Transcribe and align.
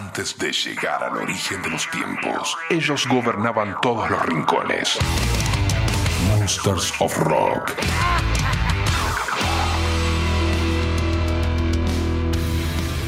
Antes 0.00 0.34
de 0.38 0.50
llegar 0.50 1.04
al 1.04 1.14
origen 1.18 1.60
de 1.60 1.68
los 1.68 1.86
tiempos, 1.90 2.56
ellos 2.70 3.06
gobernaban 3.06 3.76
todos 3.82 4.10
los 4.10 4.22
rincones. 4.24 4.96
Monsters 6.26 6.94
of 7.00 7.18
Rock. 7.18 7.74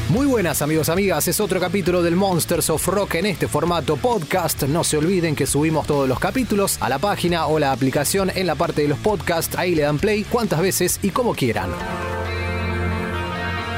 Muy 0.09 0.27
buenas 0.27 0.61
amigos, 0.61 0.89
amigas, 0.89 1.27
es 1.27 1.39
otro 1.39 1.59
capítulo 1.59 2.03
del 2.03 2.15
Monsters 2.15 2.69
of 2.69 2.87
Rock 2.87 3.15
en 3.15 3.25
este 3.25 3.47
formato 3.47 3.97
podcast. 3.97 4.61
No 4.63 4.83
se 4.83 4.97
olviden 4.97 5.35
que 5.35 5.47
subimos 5.47 5.87
todos 5.87 6.07
los 6.07 6.19
capítulos 6.19 6.77
a 6.79 6.89
la 6.89 6.99
página 6.99 7.47
o 7.47 7.57
la 7.57 7.71
aplicación 7.71 8.31
en 8.35 8.45
la 8.45 8.53
parte 8.53 8.83
de 8.83 8.89
los 8.89 8.99
podcasts. 8.99 9.57
Ahí 9.57 9.73
le 9.73 9.81
dan 9.81 9.97
play 9.97 10.25
cuantas 10.25 10.61
veces 10.61 10.99
y 11.01 11.09
como 11.09 11.33
quieran. 11.33 11.71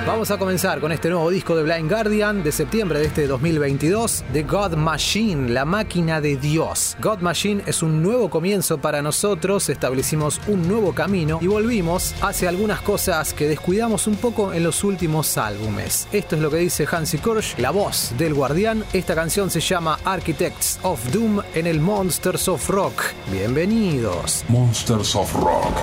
Vamos 0.06 0.30
a 0.30 0.38
comenzar 0.38 0.80
con 0.80 0.92
este 0.92 1.10
nuevo 1.10 1.32
disco 1.32 1.56
de 1.56 1.64
Blind 1.64 1.90
Guardian 1.90 2.44
de 2.44 2.52
septiembre 2.52 3.00
de 3.00 3.06
este 3.06 3.26
2022, 3.26 4.24
The 4.34 4.44
God 4.44 4.76
Machine, 4.76 5.50
la 5.50 5.66
máquina 5.66 6.22
de 6.22 6.38
Dios. 6.38 6.96
God 7.02 7.22
Machine 7.22 7.64
es 7.66 7.82
un 7.82 8.04
nuevo 8.04 8.30
comienzo 8.30 8.78
para 8.78 9.02
nosotros, 9.02 9.68
establecimos 9.68 10.40
un 10.46 10.68
nuevo 10.68 10.94
camino 10.94 11.40
y 11.42 11.48
volvimos 11.48 12.14
hacia 12.22 12.50
algunas 12.50 12.82
cosas 12.82 13.34
que 13.34 13.48
descuidamos 13.48 14.06
un 14.06 14.16
poco 14.18 14.54
en 14.54 14.64
los 14.64 14.84
últimos 14.84 15.40
álbumes. 15.40 16.08
Esto 16.12 16.36
es 16.36 16.42
lo 16.44 16.52
que 16.52 16.58
dice 16.58 16.86
Hansi 16.90 17.18
Kirsch, 17.18 17.58
la 17.58 17.72
voz 17.72 18.14
del 18.16 18.36
guardián. 18.36 18.86
Esta 18.94 19.16
canción 19.16 19.50
se 19.50 19.60
llama 19.60 19.98
Architects 20.06 20.80
of 20.84 21.04
Doom 21.12 21.42
en 21.56 21.66
el 21.66 21.80
Monsters 21.80 22.48
of 22.48 22.70
Rock. 22.70 23.02
Bienvenidos. 23.32 24.46
Monsters 24.50 25.16
of 25.16 25.34
Rock. 25.34 25.74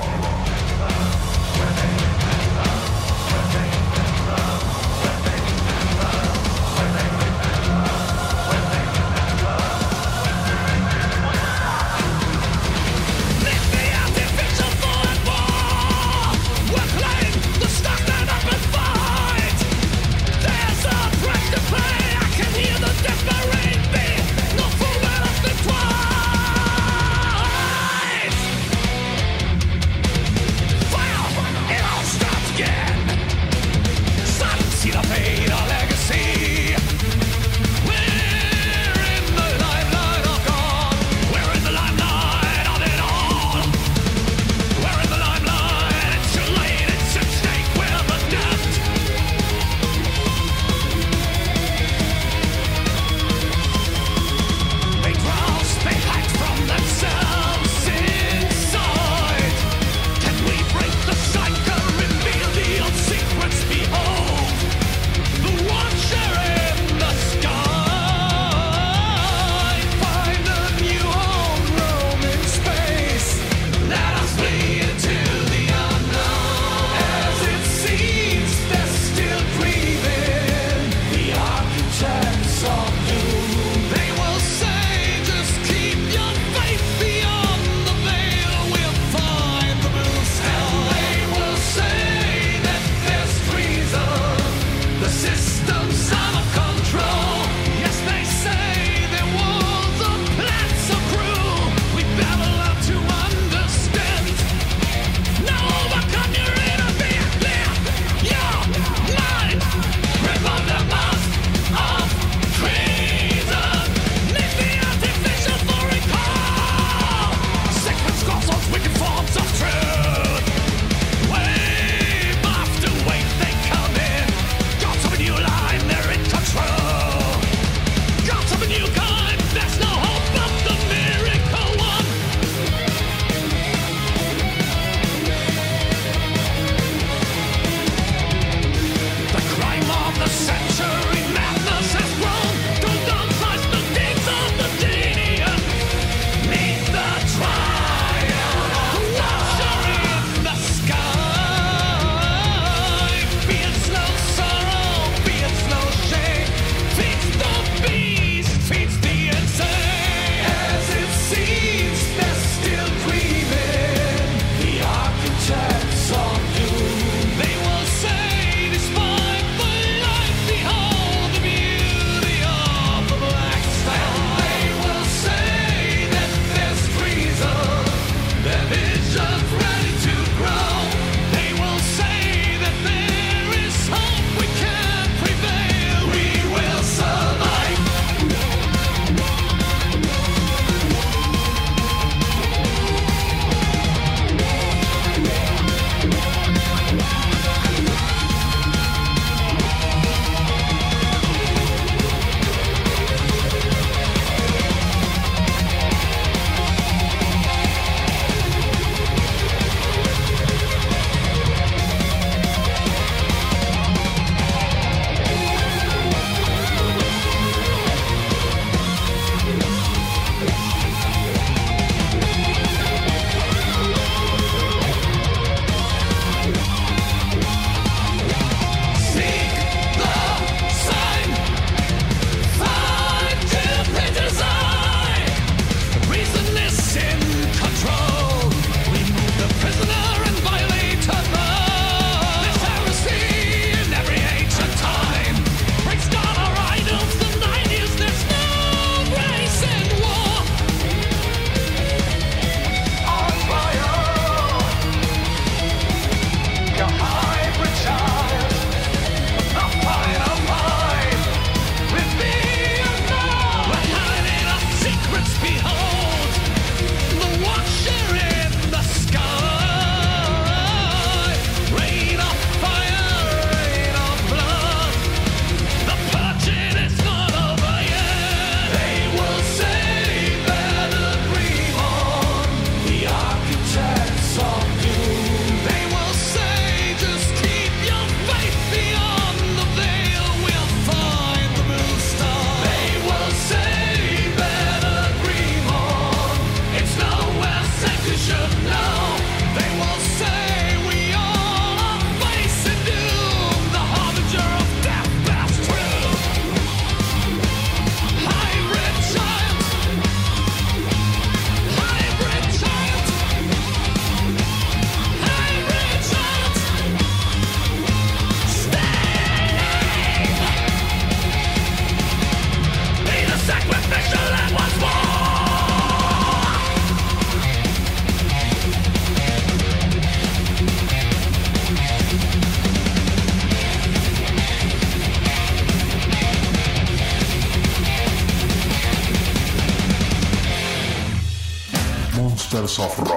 Monsters 342.78 343.00
of 343.00 343.11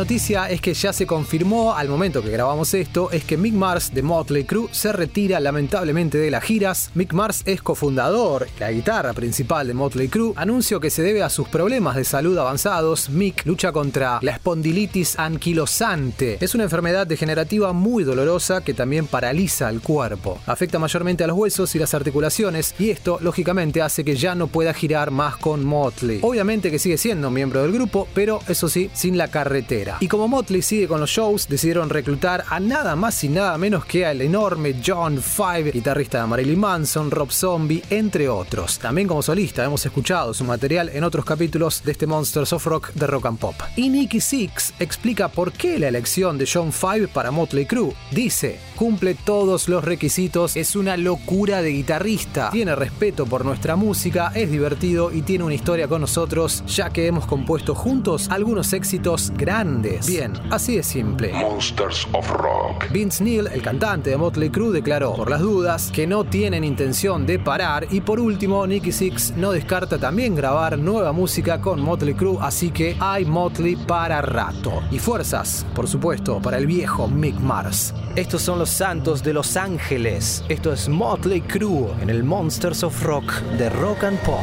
noticia 0.00 0.48
es 0.48 0.62
que 0.62 0.72
ya 0.72 0.94
se 0.94 1.06
confirmó 1.06 1.74
al 1.74 1.86
momento 1.86 2.22
que 2.22 2.30
grabamos 2.30 2.72
esto, 2.72 3.10
es 3.10 3.22
que 3.22 3.36
Mick 3.36 3.52
Mars 3.52 3.92
de 3.92 4.02
Motley 4.02 4.44
Crue 4.44 4.70
se 4.70 4.94
retira 4.94 5.38
lamentablemente 5.40 6.16
de 6.16 6.30
las 6.30 6.42
giras. 6.42 6.90
Mick 6.94 7.12
Mars 7.12 7.42
es 7.44 7.60
cofundador, 7.60 8.48
la 8.58 8.72
guitarra 8.72 9.12
principal 9.12 9.66
de 9.66 9.74
Motley 9.74 10.08
Crue, 10.08 10.32
anuncio 10.36 10.80
que 10.80 10.88
se 10.88 11.02
debe 11.02 11.22
a 11.22 11.28
sus 11.28 11.48
problemas 11.48 11.96
de 11.96 12.04
salud 12.04 12.38
avanzados. 12.38 13.10
Mick 13.10 13.44
lucha 13.44 13.72
contra 13.72 14.20
la 14.22 14.30
espondilitis 14.30 15.18
anquilosante. 15.18 16.38
Es 16.40 16.54
una 16.54 16.64
enfermedad 16.64 17.06
degenerativa 17.06 17.74
muy 17.74 18.02
dolorosa 18.02 18.62
que 18.62 18.72
también 18.72 19.06
paraliza 19.06 19.68
el 19.68 19.82
cuerpo. 19.82 20.38
Afecta 20.46 20.78
mayormente 20.78 21.24
a 21.24 21.26
los 21.26 21.36
huesos 21.36 21.74
y 21.74 21.78
las 21.78 21.92
articulaciones 21.92 22.74
y 22.78 22.88
esto 22.88 23.18
lógicamente 23.20 23.82
hace 23.82 24.02
que 24.02 24.16
ya 24.16 24.34
no 24.34 24.46
pueda 24.46 24.72
girar 24.72 25.10
más 25.10 25.36
con 25.36 25.62
Motley. 25.62 26.20
Obviamente 26.22 26.70
que 26.70 26.78
sigue 26.78 26.96
siendo 26.96 27.30
miembro 27.30 27.60
del 27.60 27.72
grupo, 27.72 28.08
pero 28.14 28.40
eso 28.48 28.66
sí, 28.70 28.90
sin 28.94 29.18
la 29.18 29.28
carretera 29.28 29.89
y 30.00 30.08
como 30.08 30.28
Motley 30.28 30.62
sigue 30.62 30.86
con 30.86 31.00
los 31.00 31.10
shows, 31.10 31.48
decidieron 31.48 31.90
reclutar 31.90 32.44
a 32.48 32.60
nada 32.60 32.96
más 32.96 33.22
y 33.24 33.28
nada 33.28 33.56
menos 33.58 33.84
que 33.84 34.06
al 34.06 34.20
enorme 34.20 34.76
John 34.84 35.20
Five, 35.20 35.72
guitarrista 35.72 36.20
de 36.20 36.26
Marilyn 36.26 36.60
Manson, 36.60 37.10
Rob 37.10 37.30
Zombie, 37.30 37.82
entre 37.90 38.28
otros. 38.28 38.78
También 38.78 39.08
como 39.08 39.22
solista 39.22 39.64
hemos 39.64 39.84
escuchado 39.84 40.34
su 40.34 40.44
material 40.44 40.90
en 40.90 41.04
otros 41.04 41.24
capítulos 41.24 41.82
de 41.84 41.92
este 41.92 42.06
Monsters 42.06 42.52
of 42.52 42.66
Rock 42.66 42.92
de 42.92 43.06
Rock 43.06 43.26
and 43.26 43.38
Pop. 43.38 43.54
Y 43.76 43.88
Nicky 43.88 44.20
Six 44.20 44.74
explica 44.78 45.28
por 45.28 45.52
qué 45.52 45.78
la 45.78 45.88
elección 45.88 46.38
de 46.38 46.48
John 46.52 46.72
Five 46.72 47.08
para 47.08 47.30
Motley 47.30 47.66
Crue. 47.66 47.94
Dice, 48.10 48.58
cumple 48.76 49.14
todos 49.14 49.68
los 49.68 49.84
requisitos, 49.84 50.56
es 50.56 50.76
una 50.76 50.96
locura 50.96 51.62
de 51.62 51.70
guitarrista, 51.70 52.50
tiene 52.50 52.74
respeto 52.74 53.26
por 53.26 53.44
nuestra 53.44 53.76
música, 53.76 54.32
es 54.34 54.50
divertido 54.50 55.12
y 55.12 55.22
tiene 55.22 55.44
una 55.44 55.54
historia 55.54 55.88
con 55.88 56.00
nosotros, 56.00 56.64
ya 56.66 56.90
que 56.90 57.06
hemos 57.06 57.26
compuesto 57.26 57.74
juntos 57.74 58.28
algunos 58.30 58.72
éxitos 58.72 59.32
grandes 59.36 59.79
Bien, 60.06 60.32
así 60.50 60.76
de 60.76 60.82
simple. 60.82 61.32
Monsters 61.32 62.06
of 62.12 62.30
Rock. 62.30 62.90
Vince 62.90 63.22
Neil, 63.24 63.46
el 63.46 63.62
cantante 63.62 64.10
de 64.10 64.16
Motley 64.16 64.50
Crue, 64.50 64.72
declaró, 64.72 65.14
por 65.14 65.30
las 65.30 65.40
dudas, 65.40 65.90
que 65.90 66.06
no 66.06 66.24
tienen 66.24 66.64
intención 66.64 67.26
de 67.26 67.38
parar. 67.38 67.86
Y 67.90 68.00
por 68.00 68.20
último, 68.20 68.66
Nicky 68.66 68.92
Six 68.92 69.34
no 69.36 69.52
descarta 69.52 69.98
también 69.98 70.34
grabar 70.34 70.78
nueva 70.78 71.12
música 71.12 71.60
con 71.60 71.80
Motley 71.80 72.14
Crue, 72.14 72.38
así 72.40 72.70
que 72.70 72.96
hay 73.00 73.24
Motley 73.24 73.76
para 73.76 74.20
rato. 74.22 74.82
Y 74.90 74.98
fuerzas, 74.98 75.66
por 75.74 75.88
supuesto, 75.88 76.40
para 76.40 76.58
el 76.58 76.66
viejo 76.66 77.08
Mick 77.08 77.38
Mars. 77.38 77.94
Estos 78.16 78.42
son 78.42 78.58
los 78.58 78.70
santos 78.70 79.22
de 79.22 79.32
Los 79.32 79.56
Ángeles. 79.56 80.44
Esto 80.48 80.72
es 80.72 80.88
Motley 80.88 81.40
Crue 81.40 81.90
en 82.00 82.10
el 82.10 82.24
Monsters 82.24 82.82
of 82.82 83.02
Rock 83.02 83.40
de 83.58 83.70
Rock 83.70 84.04
and 84.04 84.18
Pop. 84.20 84.38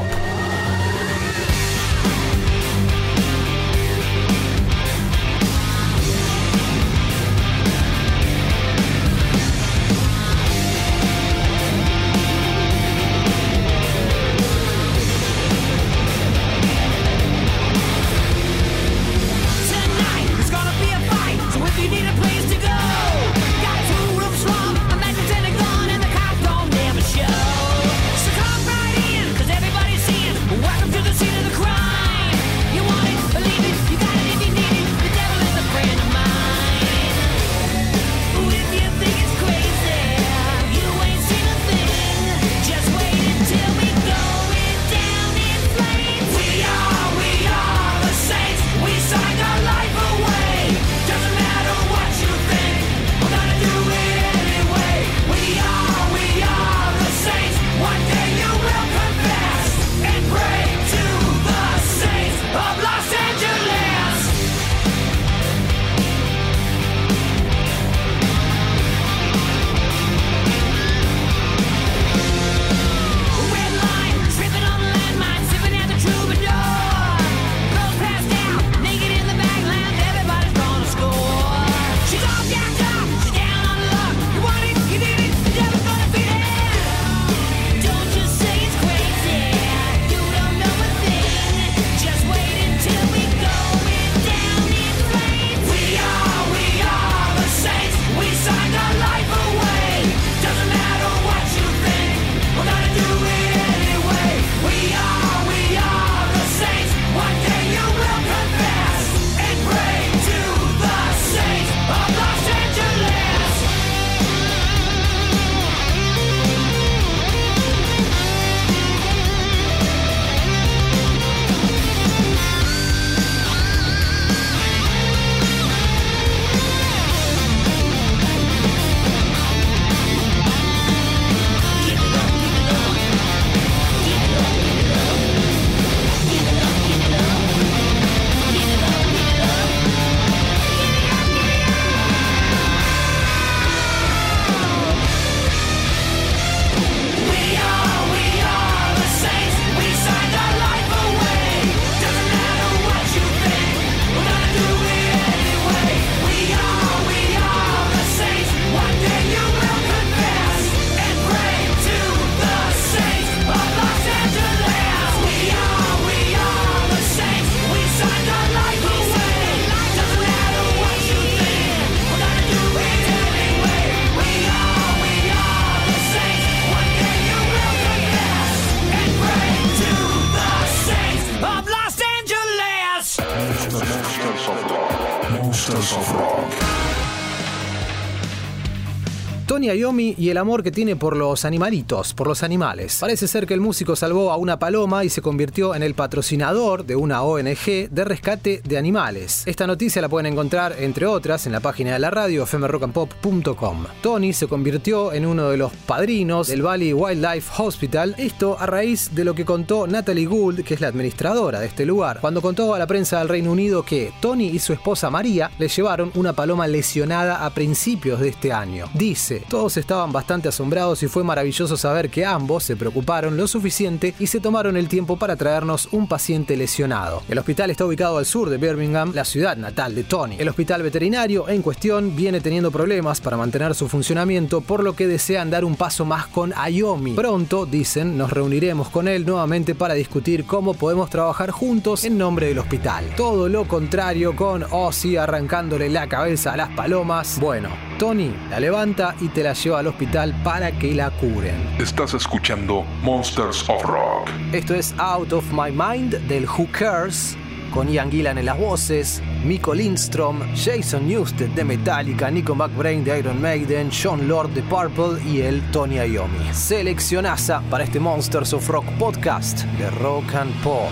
Iommi 189.76 190.16
y 190.18 190.30
el 190.30 190.38
amor 190.38 190.64
que 190.64 190.72
tiene 190.72 190.96
por 190.96 191.16
los 191.16 191.46
animalitos, 191.46 192.14
por 192.14 192.28
los 192.28 192.44
animales. 192.44 192.98
Parece 193.00 193.28
ser 193.28 193.46
que 193.48 193.54
el 193.54 193.62
músico 193.62 193.96
salvó 193.96 194.32
a 194.32 194.38
una 194.38 194.60
paloma 194.60 195.04
y 195.04 195.10
se 195.10 195.22
convirtió 195.22 195.76
en 195.76 195.84
el 195.84 195.94
patrocinador 195.94 196.86
de 196.86 196.96
una 196.96 197.24
ONG 197.24 197.90
de 197.90 198.06
rescate 198.06 198.62
de 198.64 198.78
animales. 198.78 199.44
Esta 199.46 199.68
noticia 199.68 200.02
la 200.02 200.10
pueden 200.10 200.32
encontrar, 200.32 200.76
entre 200.80 201.06
otras, 201.06 201.46
en 201.46 201.52
la 201.52 201.60
página 201.60 201.94
de 201.94 202.00
la 202.00 202.10
radio 202.10 202.46
fmrockandpop.com. 202.46 203.86
Tony 204.02 204.34
se 204.34 204.48
convirtió 204.48 205.14
en 205.14 205.26
uno 205.26 205.50
de 205.50 205.58
los 205.58 205.74
padrinos 205.74 206.48
del 206.48 206.62
Valley 206.62 206.94
Wildlife 206.94 207.62
Hospital, 207.62 208.16
esto 208.18 208.58
a 208.60 208.66
raíz 208.66 209.14
de 209.14 209.24
lo 209.24 209.34
que 209.34 209.46
contó 209.46 209.88
Natalie 209.88 210.26
Gould, 210.26 210.64
que 210.64 210.74
es 210.74 210.82
la 210.82 210.88
administradora 210.88 211.60
de 211.60 211.68
este 211.68 211.86
lugar, 211.86 212.20
cuando 212.22 212.42
contó 212.42 212.74
a 212.74 212.80
la 212.80 212.88
prensa 212.88 213.20
del 213.20 213.30
Reino 213.30 213.52
Unido 213.52 213.84
que 213.84 214.12
Tony 214.22 214.48
y 214.48 214.60
su 214.60 214.74
esposa 214.74 215.10
María 215.10 215.52
le 215.58 215.68
llevaron 215.68 216.12
una 216.16 216.34
paloma 216.34 216.68
lesionada 216.68 217.46
a 217.46 217.50
principios 217.50 218.20
de 218.20 218.30
este 218.30 218.52
año. 218.52 218.86
Dice, 218.94 219.44
todos 219.58 219.78
estaban 219.78 220.12
bastante 220.12 220.50
asombrados 220.50 221.02
y 221.02 221.08
fue 221.08 221.24
maravilloso 221.24 221.78
saber 221.78 222.12
que 222.12 222.24
ambos 222.24 222.64
se 222.64 222.76
preocuparon 222.76 223.38
lo 223.38 223.48
suficiente 223.48 224.14
y 224.20 224.28
se 224.28 224.40
tomaron 224.40 224.78
el 224.78 224.88
tiempo 224.88 225.18
para 225.18 225.36
traernos 225.36 225.90
un 225.92 226.08
paciente 226.08 226.56
lesionado. 226.56 227.24
El 227.28 227.40
hospital 227.40 227.72
está 227.72 227.84
ubicado 227.84 228.20
al 228.20 228.28
sur 228.28 228.52
de 228.52 228.60
Birmingham, 228.60 229.14
la 229.16 229.26
ciudad 229.26 229.58
natal 229.58 229.96
de 229.96 230.04
Tony. 230.04 230.36
El 230.38 230.50
hospital 230.50 230.84
veterinario 230.84 231.50
en 231.50 231.64
cuestión 231.64 232.16
viene 232.16 232.40
teniendo 232.40 232.70
problemas 232.70 233.20
para 233.20 233.36
mantener 233.36 233.74
su 233.74 233.88
funcionamiento, 233.88 234.62
por 234.62 234.84
lo 234.84 234.96
que 234.96 235.08
desean 235.08 235.50
dar 235.50 235.66
un 235.66 235.76
paso 235.76 236.06
más 236.06 236.28
con 236.28 236.54
Ayomi. 236.56 237.14
Pronto, 237.14 237.66
dicen, 237.66 238.16
nos 238.16 238.30
reuniremos 238.30 238.90
con 238.90 239.08
él 239.08 239.26
nuevamente 239.26 239.74
para 239.74 239.96
discutir 239.96 240.46
cómo 240.46 240.76
podemos 240.76 241.10
trabajar 241.10 241.50
juntos 241.50 242.06
en 242.06 242.16
nombre 242.16 242.46
del 242.46 242.60
hospital. 242.60 243.06
Todo 243.18 243.50
lo 243.50 243.68
contrario 243.68 244.36
con 244.36 244.64
Ozzy 244.70 245.18
arrancándole 245.18 245.90
la 245.90 246.08
cabeza 246.08 246.54
a 246.54 246.58
las 246.58 246.70
palomas. 246.76 247.40
Bueno, 247.40 247.70
Tony 247.98 248.32
la 248.50 248.60
levanta 248.60 249.16
y 249.20 249.30
te 249.30 249.44
la 249.44 249.54
lleva 249.54 249.80
al 249.80 249.88
hospital 249.88 250.36
para 250.44 250.72
que 250.72 250.94
la 250.94 251.10
curen. 251.10 251.56
Estás 251.80 252.14
escuchando 252.14 252.84
Monsters 253.02 253.68
of 253.70 253.84
Rock. 253.84 254.30
Esto 254.54 254.76
es 254.76 254.94
Out 254.98 255.34
of 255.34 255.46
My 255.52 255.72
Mind 255.72 256.16
del 256.28 256.46
Who 256.46 256.68
Cares 256.72 257.38
con 257.72 257.90
Ian 257.90 258.10
Gillan 258.10 258.38
en 258.38 258.46
las 258.46 258.58
voces, 258.58 259.22
Miko 259.44 259.74
Lindstrom, 259.74 260.40
Jason 260.56 261.08
Newsted 261.08 261.50
de 261.50 261.64
Metallica, 261.64 262.32
Nico 262.32 262.56
McBrain 262.56 263.04
de 263.04 263.20
Iron 263.20 263.42
Maiden, 263.42 263.90
John 263.92 264.28
Lord 264.28 264.50
de 264.50 264.62
Purple 264.64 265.22
y 265.26 265.42
el 265.42 265.62
Tony 265.72 265.98
Iommi. 265.98 266.54
Seleccionaza 266.54 267.62
para 267.70 267.84
este 267.84 268.00
Monsters 268.00 268.54
of 268.54 268.68
Rock 268.70 268.86
podcast 268.98 269.64
de 269.78 269.90
Rock 269.92 270.34
and 270.36 270.54
Pop. 270.64 270.92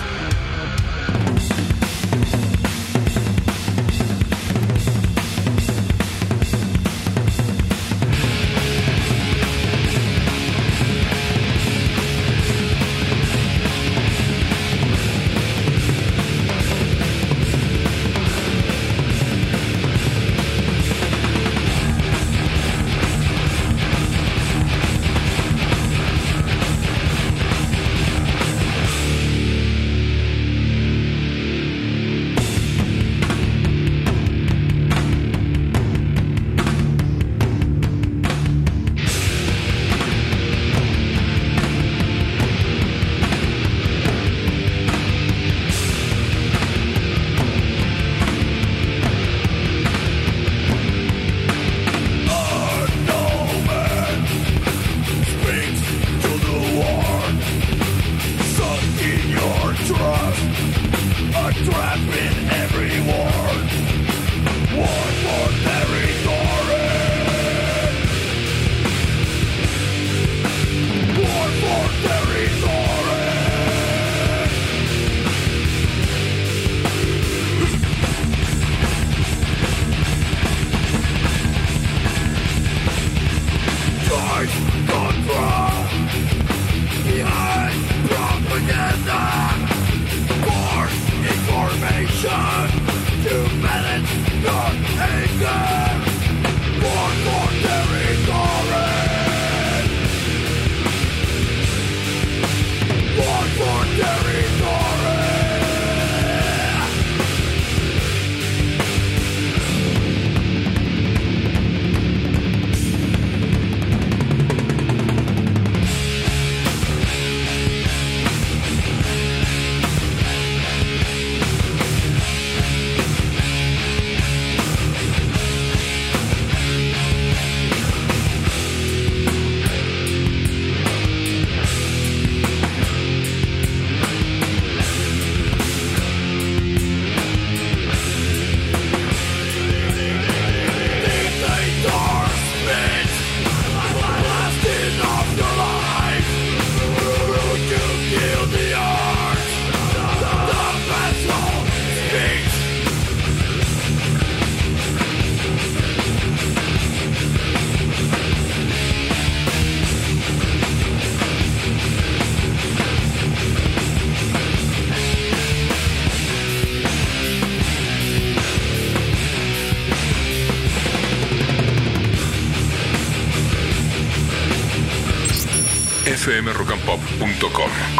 fmrockandpop.com. 177.41 177.90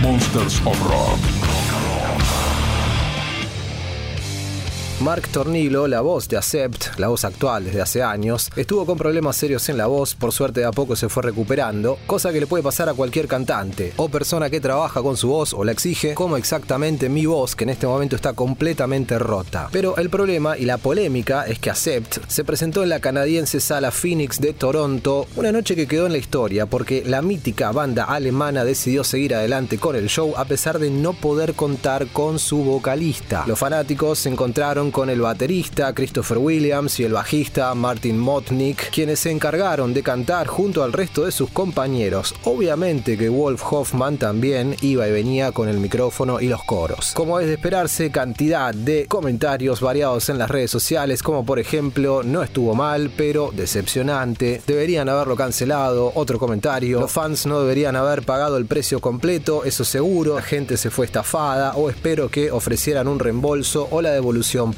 Monsters 0.00 0.58
of 0.66 0.80
Rock. 0.86 1.25
Mark 5.06 5.28
Tornillo, 5.28 5.86
la 5.86 6.00
voz 6.00 6.28
de 6.28 6.36
Accept, 6.36 6.98
la 6.98 7.06
voz 7.06 7.24
actual 7.24 7.66
desde 7.66 7.80
hace 7.80 8.02
años, 8.02 8.50
estuvo 8.56 8.84
con 8.84 8.98
problemas 8.98 9.36
serios 9.36 9.68
en 9.68 9.78
la 9.78 9.86
voz, 9.86 10.16
por 10.16 10.32
suerte 10.32 10.58
de 10.58 10.66
a 10.66 10.72
poco 10.72 10.96
se 10.96 11.08
fue 11.08 11.22
recuperando, 11.22 11.96
cosa 12.08 12.32
que 12.32 12.40
le 12.40 12.48
puede 12.48 12.64
pasar 12.64 12.88
a 12.88 12.94
cualquier 12.94 13.28
cantante 13.28 13.92
o 13.98 14.08
persona 14.08 14.50
que 14.50 14.60
trabaja 14.60 15.02
con 15.02 15.16
su 15.16 15.28
voz 15.28 15.54
o 15.54 15.62
la 15.62 15.70
exige, 15.70 16.14
como 16.14 16.36
exactamente 16.36 17.08
mi 17.08 17.24
voz, 17.24 17.54
que 17.54 17.62
en 17.62 17.70
este 17.70 17.86
momento 17.86 18.16
está 18.16 18.32
completamente 18.32 19.16
rota. 19.16 19.68
Pero 19.70 19.96
el 19.96 20.10
problema 20.10 20.58
y 20.58 20.64
la 20.64 20.76
polémica 20.76 21.46
es 21.46 21.60
que 21.60 21.70
Accept 21.70 22.18
se 22.26 22.42
presentó 22.42 22.82
en 22.82 22.88
la 22.88 22.98
canadiense 22.98 23.60
sala 23.60 23.92
Phoenix 23.92 24.40
de 24.40 24.54
Toronto, 24.54 25.28
una 25.36 25.52
noche 25.52 25.76
que 25.76 25.86
quedó 25.86 26.06
en 26.06 26.12
la 26.12 26.18
historia 26.18 26.66
porque 26.66 27.04
la 27.06 27.22
mítica 27.22 27.70
banda 27.70 28.06
alemana 28.06 28.64
decidió 28.64 29.04
seguir 29.04 29.36
adelante 29.36 29.78
con 29.78 29.94
el 29.94 30.08
show 30.08 30.34
a 30.36 30.46
pesar 30.46 30.80
de 30.80 30.90
no 30.90 31.12
poder 31.12 31.54
contar 31.54 32.08
con 32.08 32.40
su 32.40 32.64
vocalista. 32.64 33.44
Los 33.46 33.60
fanáticos 33.60 34.18
se 34.18 34.30
encontraron 34.30 34.90
con 34.96 35.10
el 35.10 35.20
baterista 35.20 35.92
Christopher 35.92 36.38
Williams 36.38 36.98
y 37.00 37.04
el 37.04 37.12
bajista 37.12 37.74
Martin 37.74 38.16
Motnik, 38.16 38.90
quienes 38.90 39.20
se 39.20 39.30
encargaron 39.30 39.92
de 39.92 40.02
cantar 40.02 40.46
junto 40.46 40.82
al 40.82 40.94
resto 40.94 41.26
de 41.26 41.32
sus 41.32 41.50
compañeros. 41.50 42.34
Obviamente 42.44 43.18
que 43.18 43.28
Wolf 43.28 43.62
Hoffman 43.70 44.16
también 44.16 44.74
iba 44.80 45.06
y 45.06 45.12
venía 45.12 45.52
con 45.52 45.68
el 45.68 45.80
micrófono 45.80 46.40
y 46.40 46.48
los 46.48 46.64
coros. 46.64 47.12
Como 47.12 47.38
es 47.38 47.46
de 47.46 47.52
esperarse, 47.52 48.10
cantidad 48.10 48.72
de 48.72 49.04
comentarios 49.04 49.82
variados 49.82 50.30
en 50.30 50.38
las 50.38 50.50
redes 50.50 50.70
sociales, 50.70 51.22
como 51.22 51.44
por 51.44 51.58
ejemplo, 51.58 52.22
no 52.22 52.42
estuvo 52.42 52.74
mal, 52.74 53.10
pero 53.14 53.50
decepcionante, 53.54 54.62
deberían 54.66 55.10
haberlo 55.10 55.36
cancelado, 55.36 56.10
otro 56.14 56.38
comentario, 56.38 57.00
los 57.00 57.12
fans 57.12 57.44
no 57.44 57.60
deberían 57.60 57.96
haber 57.96 58.22
pagado 58.22 58.56
el 58.56 58.64
precio 58.64 59.00
completo, 59.00 59.64
eso 59.64 59.84
seguro, 59.84 60.36
la 60.36 60.42
gente 60.42 60.78
se 60.78 60.88
fue 60.88 61.04
estafada 61.04 61.74
o 61.76 61.90
espero 61.90 62.30
que 62.30 62.50
ofrecieran 62.50 63.08
un 63.08 63.18
reembolso 63.18 63.88
o 63.90 64.00
la 64.00 64.12
devolución 64.12 64.72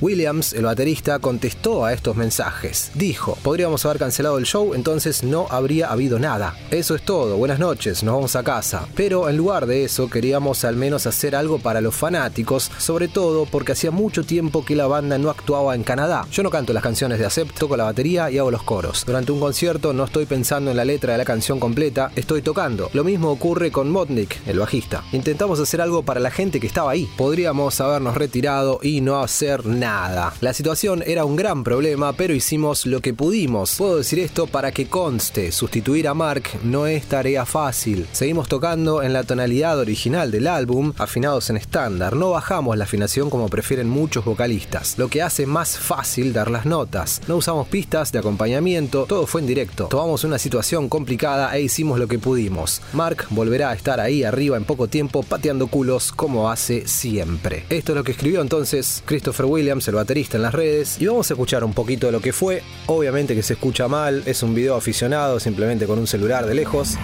Williams, 0.00 0.52
el 0.52 0.64
baterista, 0.64 1.18
contestó 1.18 1.84
a 1.84 1.92
estos 1.92 2.16
mensajes. 2.16 2.90
Dijo, 2.94 3.36
podríamos 3.42 3.84
haber 3.84 3.98
cancelado 3.98 4.38
el 4.38 4.46
show, 4.46 4.74
entonces 4.74 5.22
no 5.22 5.46
habría 5.50 5.88
habido 5.88 6.18
nada. 6.18 6.54
Eso 6.70 6.94
es 6.94 7.02
todo, 7.02 7.36
buenas 7.36 7.58
noches, 7.58 8.02
nos 8.02 8.14
vamos 8.14 8.36
a 8.36 8.42
casa. 8.42 8.86
Pero 8.94 9.28
en 9.28 9.36
lugar 9.36 9.66
de 9.66 9.84
eso 9.84 10.08
queríamos 10.08 10.64
al 10.64 10.76
menos 10.76 11.06
hacer 11.06 11.36
algo 11.36 11.58
para 11.58 11.80
los 11.80 11.94
fanáticos, 11.94 12.70
sobre 12.78 13.08
todo 13.08 13.46
porque 13.46 13.72
hacía 13.72 13.90
mucho 13.90 14.24
tiempo 14.24 14.64
que 14.64 14.76
la 14.76 14.86
banda 14.86 15.18
no 15.18 15.30
actuaba 15.30 15.74
en 15.74 15.82
Canadá. 15.82 16.26
Yo 16.30 16.42
no 16.42 16.50
canto 16.50 16.72
las 16.72 16.82
canciones 16.82 17.18
de 17.18 17.26
Acept, 17.26 17.58
toco 17.58 17.76
la 17.76 17.84
batería 17.84 18.30
y 18.30 18.38
hago 18.38 18.50
los 18.50 18.62
coros. 18.62 19.04
Durante 19.06 19.32
un 19.32 19.40
concierto 19.40 19.92
no 19.92 20.04
estoy 20.04 20.26
pensando 20.26 20.70
en 20.70 20.76
la 20.76 20.84
letra 20.84 21.12
de 21.12 21.18
la 21.18 21.24
canción 21.24 21.60
completa, 21.60 22.10
estoy 22.16 22.42
tocando. 22.42 22.90
Lo 22.92 23.04
mismo 23.04 23.30
ocurre 23.30 23.70
con 23.70 23.90
Motnik, 23.90 24.46
el 24.46 24.58
bajista. 24.58 25.04
Intentamos 25.12 25.60
hacer 25.60 25.80
algo 25.80 26.02
para 26.02 26.20
la 26.20 26.30
gente 26.30 26.60
que 26.60 26.66
estaba 26.66 26.90
ahí. 26.90 27.08
Podríamos 27.16 27.80
habernos 27.80 28.16
retirado 28.16 28.80
y 28.82 29.00
no 29.00 29.25
hacer 29.26 29.66
nada. 29.66 30.32
La 30.40 30.54
situación 30.54 31.02
era 31.06 31.24
un 31.24 31.36
gran 31.36 31.64
problema, 31.64 32.12
pero 32.14 32.32
hicimos 32.32 32.86
lo 32.86 33.00
que 33.00 33.12
pudimos. 33.12 33.74
Puedo 33.76 33.98
decir 33.98 34.20
esto 34.20 34.46
para 34.46 34.72
que 34.72 34.86
conste, 34.86 35.52
sustituir 35.52 36.08
a 36.08 36.14
Mark 36.14 36.44
no 36.62 36.86
es 36.86 37.06
tarea 37.06 37.44
fácil. 37.44 38.06
Seguimos 38.12 38.48
tocando 38.48 39.02
en 39.02 39.12
la 39.12 39.24
tonalidad 39.24 39.78
original 39.78 40.30
del 40.30 40.46
álbum, 40.46 40.92
afinados 40.96 41.50
en 41.50 41.56
estándar. 41.56 42.16
No 42.16 42.30
bajamos 42.30 42.76
la 42.76 42.84
afinación 42.84 43.28
como 43.30 43.48
prefieren 43.48 43.88
muchos 43.88 44.24
vocalistas, 44.24 44.96
lo 44.96 45.08
que 45.08 45.22
hace 45.22 45.44
más 45.44 45.76
fácil 45.76 46.32
dar 46.32 46.50
las 46.50 46.66
notas. 46.66 47.20
No 47.26 47.36
usamos 47.36 47.68
pistas 47.68 48.12
de 48.12 48.20
acompañamiento, 48.20 49.06
todo 49.08 49.26
fue 49.26 49.40
en 49.40 49.48
directo. 49.48 49.86
Tomamos 49.86 50.24
una 50.24 50.38
situación 50.38 50.88
complicada 50.88 51.56
e 51.56 51.62
hicimos 51.62 51.98
lo 51.98 52.06
que 52.06 52.20
pudimos. 52.20 52.80
Mark 52.92 53.26
volverá 53.30 53.70
a 53.70 53.74
estar 53.74 53.98
ahí 53.98 54.22
arriba 54.22 54.56
en 54.56 54.64
poco 54.64 54.86
tiempo 54.86 55.22
pateando 55.22 55.66
culos 55.66 56.12
como 56.12 56.50
hace 56.50 56.86
siempre. 56.86 57.64
Esto 57.68 57.92
es 57.92 57.96
lo 57.96 58.04
que 58.04 58.12
escribió 58.12 58.40
entonces 58.40 59.02
Christopher 59.16 59.46
Williams, 59.46 59.88
el 59.88 59.94
baterista 59.94 60.36
en 60.36 60.42
las 60.42 60.52
redes, 60.52 61.00
y 61.00 61.06
vamos 61.06 61.30
a 61.30 61.32
escuchar 61.32 61.64
un 61.64 61.72
poquito 61.72 62.04
de 62.04 62.12
lo 62.12 62.20
que 62.20 62.34
fue. 62.34 62.62
Obviamente 62.84 63.34
que 63.34 63.42
se 63.42 63.54
escucha 63.54 63.88
mal, 63.88 64.22
es 64.26 64.42
un 64.42 64.54
video 64.54 64.74
aficionado 64.74 65.40
simplemente 65.40 65.86
con 65.86 65.98
un 65.98 66.06
celular 66.06 66.44
de 66.44 66.52
lejos. 66.52 66.98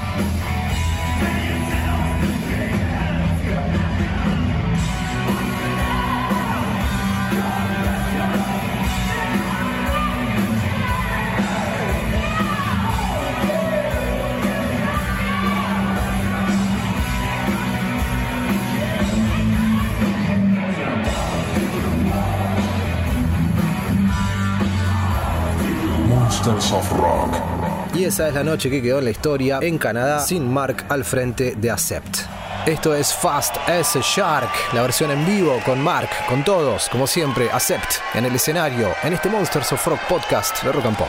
Y 28.02 28.06
esa 28.06 28.26
es 28.26 28.34
la 28.34 28.42
noche 28.42 28.68
que 28.68 28.82
quedó 28.82 28.98
en 28.98 29.04
la 29.04 29.12
historia 29.12 29.60
en 29.62 29.78
Canadá 29.78 30.18
sin 30.18 30.52
Mark 30.52 30.86
al 30.88 31.04
frente 31.04 31.54
de 31.54 31.70
Accept. 31.70 32.22
Esto 32.66 32.96
es 32.96 33.14
Fast 33.14 33.56
as 33.68 33.94
a 33.94 34.00
Shark, 34.02 34.50
la 34.72 34.82
versión 34.82 35.12
en 35.12 35.24
vivo 35.24 35.60
con 35.64 35.80
Mark, 35.80 36.08
con 36.28 36.42
todos, 36.42 36.88
como 36.88 37.06
siempre, 37.06 37.48
Accept 37.52 38.00
en 38.14 38.24
el 38.24 38.34
escenario, 38.34 38.88
en 39.04 39.12
este 39.12 39.30
Monsters 39.30 39.72
of 39.72 39.86
Rock 39.86 40.00
podcast 40.08 40.64
de 40.64 40.72
Rock 40.72 40.86
and 40.86 40.98
Pop. 40.98 41.08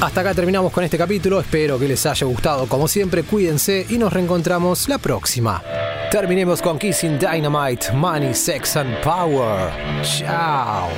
Hasta 0.00 0.20
acá 0.20 0.34
terminamos 0.34 0.72
con 0.72 0.84
este 0.84 0.98
capítulo, 0.98 1.40
espero 1.40 1.78
que 1.78 1.88
les 1.88 2.04
haya 2.04 2.26
gustado. 2.26 2.66
Como 2.66 2.86
siempre, 2.86 3.22
cuídense 3.22 3.86
y 3.88 3.96
nos 3.96 4.12
reencontramos 4.12 4.90
la 4.90 4.98
próxima. 4.98 5.62
Terminemos 6.10 6.60
con 6.60 6.78
Kissing 6.78 7.18
Dynamite, 7.18 7.92
Money, 7.92 8.34
Sex 8.34 8.76
and 8.76 9.00
Power. 9.00 9.70
Chao. 10.02 10.88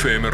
fmrockandpop.com 0.00 0.29